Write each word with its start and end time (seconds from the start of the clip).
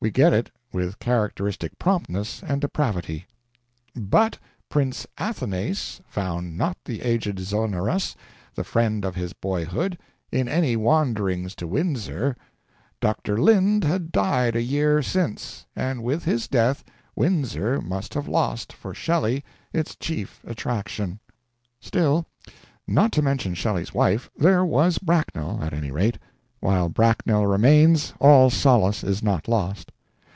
We 0.00 0.12
get 0.12 0.32
it 0.32 0.48
with 0.72 1.00
characteristic 1.00 1.76
promptness 1.76 2.40
and 2.46 2.60
depravity: 2.60 3.26
"But 3.96 4.38
Prince 4.68 5.08
Athanase 5.18 6.00
found 6.06 6.56
not 6.56 6.76
the 6.84 7.02
aged 7.02 7.40
Zonoras, 7.40 8.14
the 8.54 8.62
friend 8.62 9.04
of 9.04 9.16
his 9.16 9.32
boyhood, 9.32 9.98
in 10.30 10.46
any 10.46 10.76
wanderings 10.76 11.56
to 11.56 11.66
Windsor. 11.66 12.36
Dr. 13.00 13.36
Lind 13.40 13.82
had 13.82 14.12
died 14.12 14.54
a 14.54 14.62
year 14.62 15.02
since, 15.02 15.66
and 15.74 16.04
with 16.04 16.22
his 16.22 16.46
death 16.46 16.84
Windsor 17.16 17.80
must 17.82 18.14
have 18.14 18.28
lost, 18.28 18.72
for 18.72 18.94
Shelley, 18.94 19.44
its 19.72 19.96
chief 19.96 20.40
attraction." 20.46 21.18
Still, 21.80 22.24
not 22.86 23.10
to 23.10 23.20
mention 23.20 23.52
Shelley's 23.52 23.92
wife, 23.94 24.30
there 24.38 24.64
was 24.64 24.98
Bracknell, 24.98 25.58
at 25.60 25.72
any 25.72 25.90
rate. 25.90 26.20
While 26.60 26.88
Bracknell 26.88 27.46
remains, 27.46 28.14
all 28.18 28.50
solace 28.50 29.04
is 29.04 29.22
not 29.22 29.46
lost. 29.46 29.92